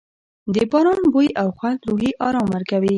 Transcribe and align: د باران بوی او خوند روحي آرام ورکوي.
د 0.53 0.55
باران 0.71 1.01
بوی 1.13 1.29
او 1.41 1.47
خوند 1.57 1.79
روحي 1.89 2.11
آرام 2.27 2.47
ورکوي. 2.55 2.89